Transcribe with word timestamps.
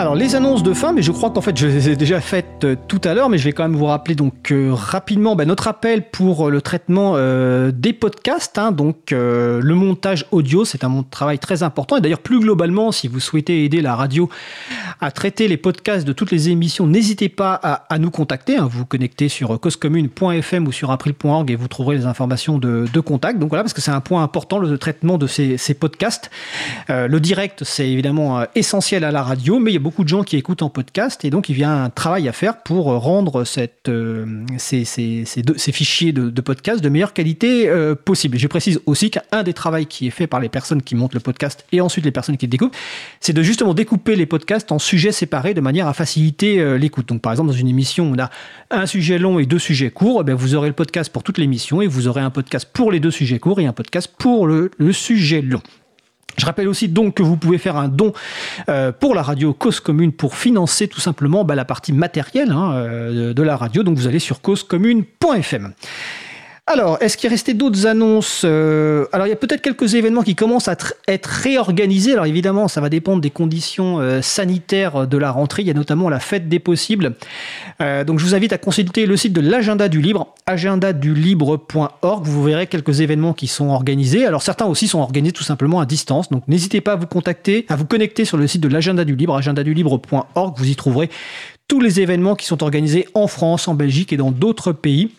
Alors 0.00 0.14
les 0.14 0.34
annonces 0.34 0.62
de 0.62 0.72
fin, 0.72 0.94
mais 0.94 1.02
je 1.02 1.12
crois 1.12 1.28
qu'en 1.28 1.42
fait 1.42 1.54
je 1.54 1.66
les 1.66 1.90
ai 1.90 1.94
déjà 1.94 2.22
faites 2.22 2.64
euh, 2.64 2.74
tout 2.88 3.02
à 3.04 3.12
l'heure, 3.12 3.28
mais 3.28 3.36
je 3.36 3.44
vais 3.44 3.52
quand 3.52 3.64
même 3.64 3.76
vous 3.76 3.84
rappeler 3.84 4.14
donc 4.14 4.50
euh, 4.50 4.70
rapidement 4.72 5.36
bah, 5.36 5.44
notre 5.44 5.68
appel 5.68 6.08
pour 6.10 6.48
euh, 6.48 6.50
le 6.50 6.62
traitement 6.62 7.16
des 7.70 7.92
podcasts. 7.92 8.56
hein. 8.56 8.72
donc 8.72 9.10
le 9.10 9.74
montage 9.74 10.24
audio, 10.30 10.64
c'est 10.64 10.84
un 10.84 11.04
travail 11.10 11.38
très 11.38 11.62
important. 11.62 11.98
Et 11.98 12.00
d'ailleurs 12.00 12.20
plus 12.20 12.40
globalement, 12.40 12.92
si 12.92 13.08
vous 13.08 13.20
souhaitez 13.20 13.62
aider 13.64 13.82
la 13.82 13.94
radio 13.94 14.30
à 15.02 15.10
traiter 15.10 15.48
les 15.48 15.58
podcasts 15.58 16.06
de 16.06 16.14
toutes 16.14 16.30
les 16.30 16.48
émissions, 16.48 16.86
n'hésitez 16.86 17.28
pas 17.28 17.52
à, 17.52 17.98
nous 17.98 18.10
contacter. 18.10 18.56
hein. 18.56 18.68
vous 18.70 18.78
vous 18.78 18.86
connectez 18.86 19.28
sur 19.28 19.60
causecommune.fm 19.60 20.66
ou 20.66 20.72
sur 20.72 20.90
april.org 20.92 21.50
et 21.50 21.56
vous 21.56 21.68
trouverez 21.68 21.98
les 21.98 22.06
informations 22.06 22.58
de, 22.58 23.00
contact. 23.00 23.38
Donc 23.38 23.50
voilà, 23.50 23.64
parce 23.64 23.74
que 23.74 23.82
c'est 23.82 23.90
un 23.90 24.00
point 24.00 24.22
important 24.22 24.58
le 24.58 24.78
traitement 24.78 25.18
de 25.18 25.26
ces, 25.26 25.58
ces 25.58 25.74
podcasts. 25.74 26.30
Le 26.88 27.18
direct, 27.18 27.64
c'est 27.64 27.88
évidemment 27.88 28.44
essentiel 28.54 29.04
à 29.04 29.10
la 29.10 29.22
radio, 29.22 29.58
mais 29.58 29.72
il 29.72 29.74
y 29.74 29.76
a 29.76 29.80
beaucoup 29.80 29.89
de 29.98 30.08
gens 30.08 30.22
qui 30.22 30.36
écoutent 30.36 30.62
en 30.62 30.70
podcast 30.70 31.24
et 31.24 31.30
donc 31.30 31.48
il 31.48 31.58
y 31.58 31.64
a 31.64 31.70
un 31.70 31.90
travail 31.90 32.28
à 32.28 32.32
faire 32.32 32.62
pour 32.62 32.90
euh, 32.90 32.98
rendre 32.98 33.44
euh, 33.88 34.44
ces, 34.56 35.72
fichiers 35.72 36.12
de, 36.12 36.30
de 36.30 36.40
podcast 36.40 36.82
de 36.82 36.88
meilleure 36.88 37.12
qualité 37.12 37.68
euh, 37.68 37.94
possible. 37.94 38.38
Je 38.38 38.46
précise 38.46 38.80
aussi 38.86 39.10
qu'un 39.10 39.42
des 39.42 39.52
travaux 39.52 39.84
qui 39.84 40.06
est 40.06 40.10
fait 40.10 40.26
par 40.26 40.40
les 40.40 40.48
personnes 40.48 40.82
qui 40.82 40.94
montent 40.94 41.14
le 41.14 41.20
podcast 41.20 41.64
et 41.72 41.80
ensuite 41.80 42.04
les 42.04 42.10
personnes 42.10 42.36
qui 42.36 42.46
le 42.46 42.50
découpent, 42.50 42.76
c'est 43.20 43.32
de 43.32 43.42
justement 43.42 43.74
découper 43.74 44.16
les 44.16 44.26
podcasts 44.26 44.72
en 44.72 44.78
sujets 44.78 45.12
séparés 45.12 45.54
de 45.54 45.60
manière 45.60 45.86
à 45.86 45.92
faciliter 45.92 46.78
l'écoute. 46.78 47.08
Donc 47.08 47.20
par 47.20 47.32
exemple, 47.32 47.50
dans 47.50 47.56
une 47.56 47.68
émission 47.68 48.10
on 48.12 48.18
a 48.18 48.30
un 48.70 48.86
sujet 48.86 49.18
long 49.18 49.38
et 49.38 49.46
deux 49.46 49.58
sujets 49.58 49.90
courts, 49.90 50.20
eh 50.22 50.24
bien, 50.24 50.34
vous 50.34 50.54
aurez 50.54 50.68
le 50.68 50.74
podcast 50.74 51.12
pour 51.12 51.22
toute 51.22 51.38
l'émission 51.38 51.82
et 51.82 51.86
vous 51.86 52.08
aurez 52.08 52.20
un 52.20 52.30
podcast 52.30 52.68
pour 52.72 52.92
les 52.92 53.00
deux 53.00 53.10
sujets 53.10 53.38
courts 53.38 53.60
et 53.60 53.66
un 53.66 53.72
podcast 53.72 54.12
pour 54.18 54.46
le 54.46 54.70
sujet 54.92 55.42
long. 55.42 55.62
Je 56.40 56.46
rappelle 56.46 56.68
aussi 56.68 56.88
donc 56.88 57.14
que 57.16 57.22
vous 57.22 57.36
pouvez 57.36 57.58
faire 57.58 57.76
un 57.76 57.88
don 57.88 58.12
euh, 58.68 58.92
pour 58.92 59.14
la 59.14 59.22
radio 59.22 59.52
Cause 59.52 59.78
Commune 59.78 60.10
pour 60.10 60.36
financer 60.36 60.88
tout 60.88 61.00
simplement 61.00 61.44
bah, 61.44 61.54
la 61.54 61.66
partie 61.66 61.92
matérielle 61.92 62.50
hein, 62.50 62.72
euh, 62.72 63.34
de 63.34 63.42
la 63.42 63.56
radio. 63.56 63.82
Donc 63.82 63.98
vous 63.98 64.06
allez 64.06 64.18
sur 64.18 64.40
causecommune.fm. 64.40 65.74
Alors, 66.72 66.98
est-ce 67.00 67.16
qu'il 67.16 67.28
restait 67.28 67.52
d'autres 67.52 67.86
annonces 67.88 68.42
Euh, 68.44 69.04
Alors, 69.10 69.26
il 69.26 69.30
y 69.30 69.32
a 69.32 69.36
peut-être 69.36 69.60
quelques 69.60 69.94
événements 69.94 70.22
qui 70.22 70.36
commencent 70.36 70.68
à 70.68 70.74
tr- 70.74 70.92
être 71.08 71.26
réorganisés. 71.26 72.12
Alors, 72.12 72.26
évidemment, 72.26 72.68
ça 72.68 72.80
va 72.80 72.88
dépendre 72.88 73.20
des 73.20 73.30
conditions 73.30 73.98
euh, 73.98 74.22
sanitaires 74.22 75.08
de 75.08 75.18
la 75.18 75.32
rentrée. 75.32 75.62
Il 75.62 75.68
y 75.68 75.72
a 75.72 75.74
notamment 75.74 76.08
la 76.08 76.20
fête 76.20 76.48
des 76.48 76.60
possibles. 76.60 77.16
Euh, 77.80 78.04
donc, 78.04 78.20
je 78.20 78.24
vous 78.24 78.36
invite 78.36 78.52
à 78.52 78.58
consulter 78.58 79.06
le 79.06 79.16
site 79.16 79.32
de 79.32 79.40
l'agenda 79.40 79.88
du 79.88 80.00
libre, 80.00 80.32
agendadulibre.org. 80.46 82.24
Vous 82.24 82.42
verrez 82.44 82.68
quelques 82.68 83.00
événements 83.00 83.32
qui 83.32 83.48
sont 83.48 83.70
organisés. 83.70 84.24
Alors, 84.24 84.42
certains 84.42 84.66
aussi 84.66 84.86
sont 84.86 85.00
organisés 85.00 85.32
tout 85.32 85.42
simplement 85.42 85.80
à 85.80 85.86
distance. 85.86 86.28
Donc, 86.28 86.46
n'hésitez 86.46 86.80
pas 86.80 86.92
à 86.92 86.96
vous 86.96 87.08
contacter, 87.08 87.66
à 87.68 87.74
vous 87.74 87.84
connecter 87.84 88.24
sur 88.24 88.36
le 88.36 88.46
site 88.46 88.60
de 88.60 88.68
l'agenda 88.68 89.04
du 89.04 89.16
libre, 89.16 89.36
agendadulibre.org. 89.36 90.54
Vous 90.56 90.68
y 90.68 90.76
trouverez 90.76 91.10
tous 91.66 91.80
les 91.80 91.98
événements 92.00 92.36
qui 92.36 92.46
sont 92.46 92.62
organisés 92.62 93.08
en 93.14 93.26
France, 93.26 93.66
en 93.66 93.74
Belgique 93.74 94.12
et 94.12 94.16
dans 94.16 94.30
d'autres 94.30 94.70
pays. 94.70 95.10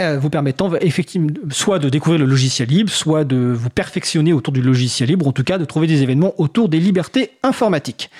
Euh, 0.00 0.18
vous 0.18 0.28
permettant 0.28 0.74
effectivement 0.80 1.30
soit 1.50 1.78
de 1.78 1.88
découvrir 1.88 2.18
le 2.18 2.26
logiciel 2.26 2.68
libre, 2.68 2.90
soit 2.90 3.22
de 3.22 3.36
vous 3.36 3.70
perfectionner 3.70 4.32
autour 4.32 4.52
du 4.52 4.60
logiciel 4.60 5.08
libre, 5.08 5.28
en 5.28 5.32
tout 5.32 5.44
cas 5.44 5.56
de 5.56 5.64
trouver 5.64 5.86
des 5.86 6.02
événements 6.02 6.34
autour 6.38 6.68
des 6.68 6.80
libertés 6.80 7.30
informatiques. 7.44 8.10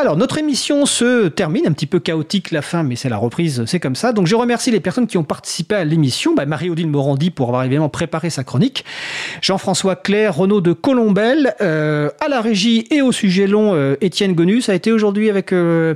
Alors, 0.00 0.16
notre 0.16 0.38
émission 0.38 0.86
se 0.86 1.26
termine, 1.26 1.66
un 1.66 1.72
petit 1.72 1.86
peu 1.86 1.98
chaotique 1.98 2.52
la 2.52 2.62
fin, 2.62 2.84
mais 2.84 2.94
c'est 2.94 3.08
la 3.08 3.16
reprise, 3.16 3.64
c'est 3.66 3.80
comme 3.80 3.96
ça. 3.96 4.12
Donc, 4.12 4.28
je 4.28 4.36
remercie 4.36 4.70
les 4.70 4.78
personnes 4.78 5.08
qui 5.08 5.18
ont 5.18 5.24
participé 5.24 5.74
à 5.74 5.84
l'émission. 5.84 6.36
Bah, 6.36 6.46
Marie-Odile 6.46 6.86
Morandi 6.86 7.30
pour 7.30 7.48
avoir 7.48 7.64
évidemment 7.64 7.88
préparé 7.88 8.30
sa 8.30 8.44
chronique. 8.44 8.84
Jean-François 9.42 9.96
Claire, 9.96 10.36
Renaud 10.36 10.60
de 10.60 10.72
Colombelle, 10.72 11.56
euh, 11.60 12.10
à 12.20 12.28
la 12.28 12.40
régie 12.40 12.86
et 12.92 13.02
au 13.02 13.10
sujet 13.10 13.48
long, 13.48 13.74
euh, 13.74 13.96
Étienne 14.00 14.34
Gonu. 14.34 14.60
Ça 14.60 14.70
a 14.70 14.76
été 14.76 14.92
aujourd'hui 14.92 15.30
avec 15.30 15.52
euh, 15.52 15.94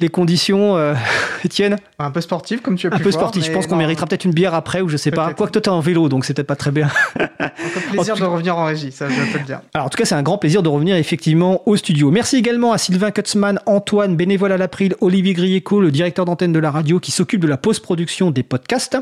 les 0.00 0.08
conditions, 0.08 0.76
Étienne? 1.44 1.76
Un 2.00 2.10
peu 2.10 2.20
sportif, 2.20 2.60
comme 2.60 2.74
tu 2.74 2.88
as 2.88 2.90
Un 2.92 2.96
pu 2.96 3.04
peu 3.04 3.10
voir, 3.10 3.22
sportif. 3.22 3.44
Je 3.44 3.52
pense 3.52 3.68
qu'on 3.68 3.76
méritera 3.76 4.06
peut-être 4.06 4.24
une 4.24 4.34
bière 4.34 4.54
après 4.54 4.80
ou 4.80 4.88
je 4.88 4.96
sais 4.96 5.12
pas. 5.12 5.32
Quoique 5.32 5.52
toi, 5.52 5.62
t'es 5.62 5.68
en 5.68 5.78
vélo, 5.78 6.08
donc 6.08 6.24
c'est 6.24 6.34
peut-être 6.34 6.48
pas 6.48 6.56
très 6.56 6.72
bien. 6.72 6.88
Encore 7.20 7.82
plaisir 7.92 8.14
En 8.16 8.18
de 8.18 8.24
revenir 8.24 8.58
en 8.58 8.64
régie, 8.64 8.90
ça 8.90 9.08
je 9.08 9.32
peux 9.32 9.38
le 9.38 9.44
dire. 9.44 9.60
Alors, 9.74 9.86
en 9.86 9.90
tout 9.90 9.98
cas, 9.98 10.04
c'est 10.04 10.16
un 10.16 10.24
grand 10.24 10.38
plaisir 10.38 10.60
de 10.64 10.68
revenir 10.68 10.96
effectivement 10.96 11.62
au 11.66 11.76
studio. 11.76 12.10
Merci 12.10 12.36
également 12.36 12.72
à 12.72 12.78
Sylvain 12.78 13.12
Kutzmann, 13.12 13.43
Antoine, 13.66 14.16
bénévole 14.16 14.52
à 14.52 14.56
l'April, 14.56 14.94
Olivier 15.00 15.34
Grieco, 15.34 15.80
le 15.80 15.90
directeur 15.90 16.24
d'antenne 16.24 16.52
de 16.52 16.58
la 16.58 16.70
radio 16.70 16.98
qui 17.00 17.10
s'occupe 17.10 17.40
de 17.40 17.46
la 17.46 17.56
post-production 17.56 18.30
des 18.30 18.42
podcasts. 18.42 18.96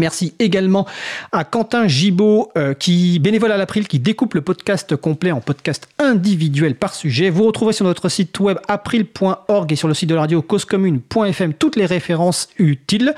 Merci 0.00 0.34
également 0.38 0.86
à 1.30 1.44
Quentin 1.44 1.86
Gibaud, 1.86 2.50
euh, 2.56 2.72
qui 2.72 3.18
bénévole 3.18 3.52
à 3.52 3.58
l'April, 3.58 3.86
qui 3.86 3.98
découpe 3.98 4.32
le 4.32 4.40
podcast 4.40 4.96
complet 4.96 5.30
en 5.30 5.40
podcast 5.40 5.88
individuel 5.98 6.74
par 6.74 6.94
sujet. 6.94 7.28
Vous 7.28 7.44
retrouvez 7.44 7.74
sur 7.74 7.84
notre 7.84 8.08
site 8.08 8.40
web 8.40 8.56
april.org 8.66 9.70
et 9.70 9.76
sur 9.76 9.88
le 9.88 9.94
site 9.94 10.08
de 10.08 10.14
la 10.14 10.22
radio 10.22 10.40
causecommune.fm 10.40 11.52
toutes 11.52 11.76
les 11.76 11.84
références 11.84 12.48
utiles. 12.58 13.14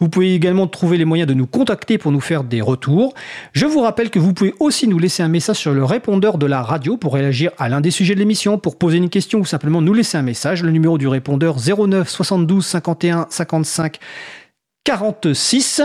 Vous 0.00 0.08
pouvez 0.08 0.34
également 0.34 0.66
trouver 0.66 0.98
les 0.98 1.04
moyens 1.04 1.28
de 1.28 1.34
nous 1.34 1.46
contacter 1.46 1.98
pour 1.98 2.10
nous 2.10 2.20
faire 2.20 2.42
des 2.42 2.60
retours. 2.60 3.14
Je 3.52 3.66
vous 3.66 3.80
rappelle 3.80 4.10
que 4.10 4.18
vous 4.18 4.34
pouvez 4.34 4.54
aussi 4.58 4.88
nous 4.88 4.98
laisser 4.98 5.22
un 5.22 5.28
message 5.28 5.58
sur 5.58 5.72
le 5.72 5.84
répondeur 5.84 6.36
de 6.36 6.46
la 6.46 6.62
radio 6.62 6.96
pour 6.96 7.14
réagir 7.14 7.52
à 7.58 7.68
l'un 7.68 7.80
des 7.80 7.92
sujets 7.92 8.14
de 8.14 8.18
l'émission, 8.18 8.58
pour 8.58 8.76
poser 8.76 8.96
une 8.96 9.08
question 9.08 9.38
ou 9.38 9.44
simplement 9.44 9.80
nous 9.80 9.94
laisser 9.94 10.18
un 10.18 10.22
message. 10.22 10.64
Le 10.64 10.72
numéro 10.72 10.98
du 10.98 11.06
répondeur 11.06 11.58
09 11.58 12.08
72 12.08 12.66
51 12.66 13.28
55 13.30 14.00
46. 14.84 15.82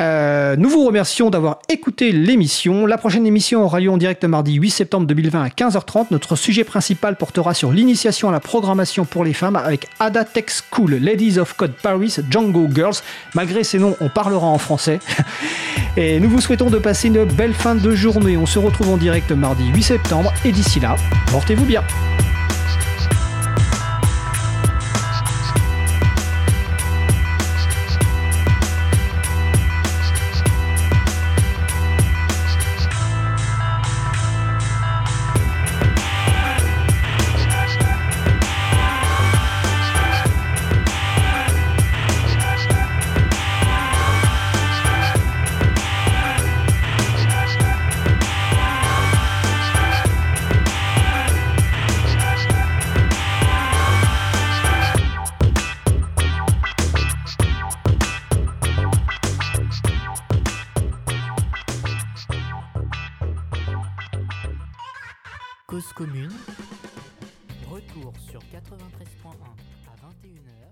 Euh, 0.00 0.56
nous 0.56 0.70
vous 0.70 0.86
remercions 0.86 1.28
d'avoir 1.28 1.58
écouté 1.68 2.12
l'émission. 2.12 2.86
La 2.86 2.96
prochaine 2.96 3.26
émission 3.26 3.62
aura 3.62 3.78
lieu 3.78 3.90
en 3.90 3.98
direct 3.98 4.24
mardi 4.24 4.54
8 4.54 4.70
septembre 4.70 5.06
2020 5.06 5.42
à 5.42 5.48
15h30. 5.48 6.06
Notre 6.10 6.34
sujet 6.34 6.64
principal 6.64 7.16
portera 7.16 7.52
sur 7.52 7.72
l'initiation 7.72 8.30
à 8.30 8.32
la 8.32 8.40
programmation 8.40 9.04
pour 9.04 9.22
les 9.22 9.34
femmes 9.34 9.56
avec 9.56 9.86
Ada 10.00 10.24
Tech 10.24 10.46
School, 10.48 10.94
Ladies 10.94 11.38
of 11.38 11.52
Code 11.54 11.74
Paris, 11.74 12.16
Django 12.30 12.68
Girls. 12.74 12.96
Malgré 13.34 13.64
ces 13.64 13.78
noms, 13.78 13.96
on 14.00 14.08
parlera 14.08 14.46
en 14.46 14.58
français. 14.58 14.98
Et 15.98 16.18
nous 16.20 16.30
vous 16.30 16.40
souhaitons 16.40 16.70
de 16.70 16.78
passer 16.78 17.08
une 17.08 17.24
belle 17.24 17.52
fin 17.52 17.74
de 17.74 17.94
journée. 17.94 18.38
On 18.38 18.46
se 18.46 18.58
retrouve 18.58 18.88
en 18.88 18.96
direct 18.96 19.30
mardi 19.30 19.68
8 19.74 19.82
septembre. 19.82 20.32
Et 20.46 20.52
d'ici 20.52 20.80
là, 20.80 20.96
portez-vous 21.30 21.66
bien. 21.66 21.84
Cause 65.72 65.90
commune. 65.94 66.30
Retour 67.70 68.12
sur 68.30 68.40
93.1. 68.40 69.71